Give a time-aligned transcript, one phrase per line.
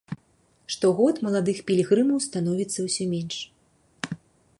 [0.75, 3.37] Штогод маладых пілігрымаў становіцца ўсё менш.